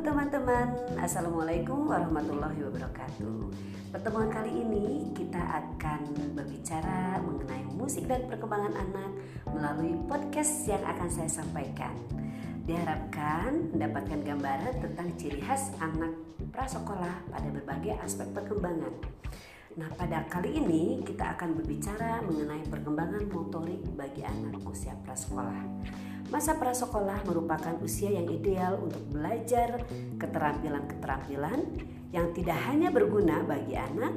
teman-teman, 0.00 0.72
Assalamualaikum 0.96 1.92
warahmatullahi 1.92 2.64
wabarakatuh. 2.64 3.52
Pertemuan 3.92 4.32
kali 4.32 4.48
ini 4.64 5.12
kita 5.12 5.36
akan 5.36 6.32
berbicara 6.32 7.20
mengenai 7.20 7.68
musik 7.76 8.08
dan 8.08 8.24
perkembangan 8.24 8.72
anak 8.72 9.12
Melalui 9.52 10.00
podcast 10.08 10.64
yang 10.64 10.80
akan 10.80 11.12
saya 11.12 11.28
sampaikan. 11.28 11.92
Diharapkan 12.64 13.68
mendapatkan 13.76 14.24
gambaran 14.24 14.80
tentang 14.80 15.12
ciri 15.20 15.44
khas 15.44 15.76
anak 15.76 16.16
prasekolah 16.56 17.28
pada 17.28 17.48
berbagai 17.52 18.00
aspek 18.00 18.32
perkembangan 18.32 18.96
Nah, 19.78 19.86
pada 19.94 20.26
kali 20.26 20.58
ini 20.58 20.98
kita 21.06 21.38
akan 21.38 21.54
berbicara 21.54 22.26
mengenai 22.26 22.66
perkembangan 22.66 23.22
motorik 23.30 23.78
bagi 23.94 24.26
anak 24.26 24.58
usia 24.66 24.98
prasekolah. 25.06 25.62
Masa 26.26 26.58
prasekolah 26.58 27.22
merupakan 27.22 27.78
usia 27.78 28.10
yang 28.10 28.26
ideal 28.26 28.82
untuk 28.82 28.98
belajar 29.14 29.86
keterampilan-keterampilan 30.18 31.58
yang 32.10 32.34
tidak 32.34 32.58
hanya 32.66 32.90
berguna 32.90 33.46
bagi 33.46 33.78
anak, 33.78 34.10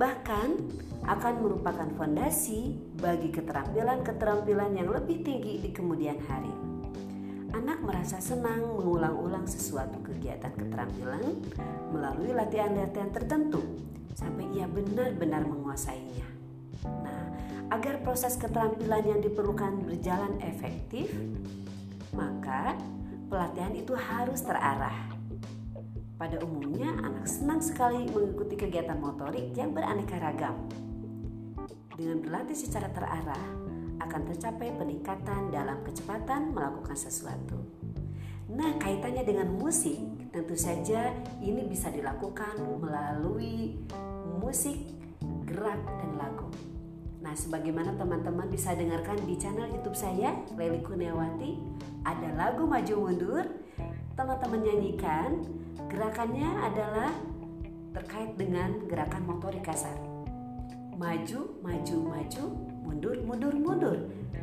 bahkan 0.00 0.56
akan 1.04 1.34
merupakan 1.44 1.88
fondasi 1.92 2.72
bagi 2.96 3.28
keterampilan-keterampilan 3.28 4.72
yang 4.72 4.88
lebih 4.88 5.20
tinggi 5.20 5.60
di 5.60 5.68
kemudian 5.68 6.16
hari. 6.32 6.52
Anak 7.52 7.84
merasa 7.84 8.24
senang 8.24 8.76
mengulang-ulang 8.76 9.44
sesuatu 9.44 10.00
kegiatan 10.00 10.52
keterampilan 10.56 11.44
melalui 11.92 12.32
latihan-latihan 12.32 13.12
tertentu 13.12 13.60
sampai 14.18 14.50
ia 14.50 14.66
benar-benar 14.66 15.46
menguasainya. 15.46 16.26
Nah, 16.82 17.24
agar 17.70 18.02
proses 18.02 18.34
keterampilan 18.34 19.06
yang 19.06 19.20
diperlukan 19.22 19.86
berjalan 19.86 20.42
efektif, 20.42 21.14
maka 22.10 22.74
pelatihan 23.30 23.78
itu 23.78 23.94
harus 23.94 24.42
terarah. 24.42 25.14
Pada 26.18 26.42
umumnya, 26.42 26.98
anak 26.98 27.30
senang 27.30 27.62
sekali 27.62 28.10
mengikuti 28.10 28.58
kegiatan 28.58 28.98
motorik 28.98 29.54
yang 29.54 29.70
beraneka 29.70 30.18
ragam. 30.18 30.66
Dengan 31.94 32.18
berlatih 32.18 32.58
secara 32.58 32.90
terarah, 32.90 33.46
akan 34.02 34.22
tercapai 34.34 34.74
peningkatan 34.74 35.54
dalam 35.54 35.78
kecepatan 35.86 36.50
melakukan 36.50 36.98
sesuatu. 36.98 37.77
Nah, 38.48 38.80
kaitannya 38.80 39.28
dengan 39.28 39.52
musik, 39.60 40.00
tentu 40.32 40.56
saja 40.56 41.12
ini 41.44 41.68
bisa 41.68 41.92
dilakukan 41.92 42.56
melalui 42.80 43.76
musik, 44.40 44.88
gerak, 45.44 45.76
dan 45.84 46.16
lagu. 46.16 46.48
Nah, 47.20 47.36
sebagaimana 47.36 47.92
teman-teman 48.00 48.48
bisa 48.48 48.72
dengarkan 48.72 49.20
di 49.28 49.36
channel 49.36 49.68
YouTube 49.68 49.92
saya, 49.92 50.32
Leli 50.56 50.80
Kurniawati, 50.80 51.60
ada 52.08 52.28
lagu 52.32 52.64
Maju 52.64 52.94
Mundur. 52.96 53.44
Teman-teman 54.16 54.64
nyanyikan, 54.64 55.44
gerakannya 55.92 56.48
adalah 56.72 57.12
terkait 57.92 58.32
dengan 58.40 58.80
gerakan 58.88 59.28
motorik 59.28 59.68
kasar. 59.68 59.94
Maju, 60.96 61.60
maju, 61.60 61.96
maju, 62.16 62.44
mundur, 62.80 63.16
mundur, 63.28 63.54
mundur. 63.60 63.98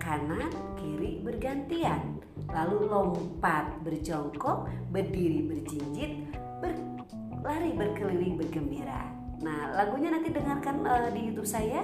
Kanan, 0.00 0.48
kiri 0.80 1.20
bergantian. 1.20 2.16
Lalu 2.50 2.90
lompat, 2.90 3.78
berjongkok, 3.86 4.66
berdiri, 4.90 5.46
berjinjit, 5.46 6.34
berlari 6.60 7.72
berkeliling 7.72 8.34
bergembira. 8.36 9.20
Nah, 9.40 9.72
lagunya 9.72 10.12
nanti 10.12 10.28
dengarkan 10.28 10.84
uh, 10.84 11.08
di 11.08 11.32
YouTube 11.32 11.48
saya. 11.48 11.80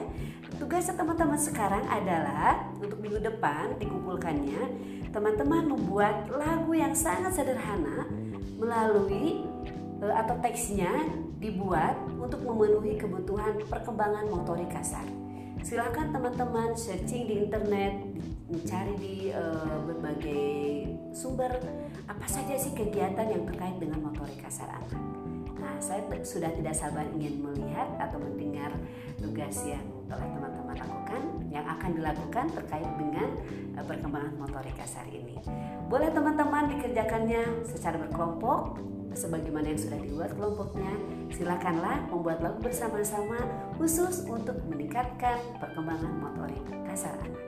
Tugas 0.61 0.89
teman-teman 0.93 1.41
sekarang 1.41 1.85
adalah 1.89 2.69
untuk 2.77 3.01
minggu 3.01 3.25
depan 3.25 3.81
dikumpulkannya, 3.81 4.63
teman-teman 5.09 5.73
membuat 5.73 6.29
lagu 6.29 6.77
yang 6.77 6.93
sangat 6.93 7.33
sederhana 7.33 8.05
melalui 8.61 9.49
uh, 10.05 10.15
atau 10.21 10.37
teksnya 10.45 10.93
dibuat 11.41 11.97
untuk 12.21 12.45
memenuhi 12.45 13.01
kebutuhan 13.01 13.57
perkembangan 13.69 14.29
motorik 14.29 14.69
kasar. 14.69 15.26
Silakan 15.67 16.15
teman-teman 16.15 16.79
searching 16.79 17.27
di 17.27 17.43
internet, 17.43 17.99
mencari 18.47 18.95
di 19.03 19.15
uh, 19.35 19.83
berbagai 19.83 20.87
sumber 21.11 21.59
apa 22.07 22.23
saja 22.31 22.55
sih 22.55 22.71
kegiatan 22.71 23.27
yang 23.27 23.43
terkait 23.51 23.75
dengan 23.83 23.99
motorik 24.07 24.39
kasar 24.39 24.71
anak. 24.71 24.95
Nah, 25.59 25.75
saya 25.83 26.07
sudah 26.23 26.55
tidak 26.55 26.71
sabar 26.71 27.03
ingin 27.19 27.43
melihat 27.43 27.91
atau 27.99 28.15
mendengar 28.23 28.79
tugas 29.19 29.59
yang 29.67 29.83
telah 30.07 30.31
teman-teman 30.39 30.77
lakukan 30.87 31.23
yang 31.51 31.67
akan 31.67 31.91
dilakukan 31.99 32.47
terkait 32.55 32.91
dengan 33.03 33.29
uh, 33.75 33.83
perkembangan 33.91 34.39
motorik 34.39 34.79
kasar 34.79 35.03
ini. 35.11 35.35
Boleh 35.91 36.15
teman-teman 36.15 36.79
dikerjakannya 36.79 37.67
secara 37.67 37.99
berkelompok 38.07 38.79
sebagaimana 39.17 39.73
yang 39.73 39.81
sudah 39.81 39.99
dibuat 39.99 40.31
kelompoknya. 40.37 40.93
Silakanlah 41.33 42.07
membuat 42.13 42.45
lagu 42.45 42.61
bersama-sama 42.61 43.41
khusus 43.81 44.23
untuk 44.29 44.61
meningkatkan 44.69 45.41
perkembangan 45.59 46.13
motorik 46.21 46.63
kasar 46.87 47.17
anak. 47.25 47.43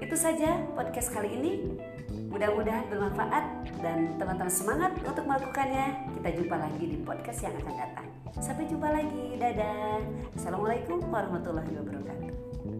Itu 0.00 0.16
saja 0.16 0.60
podcast 0.72 1.12
kali 1.12 1.36
ini. 1.36 1.52
Mudah-mudahan 2.32 2.88
bermanfaat 2.92 3.44
dan 3.80 4.16
teman-teman 4.20 4.52
semangat 4.52 4.92
untuk 5.04 5.24
melakukannya. 5.24 6.16
Kita 6.20 6.28
jumpa 6.36 6.56
lagi 6.58 6.84
di 6.84 6.98
podcast 7.00 7.40
yang 7.44 7.54
akan 7.64 7.74
datang. 7.76 8.08
Sampai 8.36 8.68
jumpa 8.68 8.88
lagi. 8.92 9.40
Dadah. 9.40 10.00
Assalamualaikum 10.36 11.00
warahmatullahi 11.08 11.72
wabarakatuh. 11.72 12.75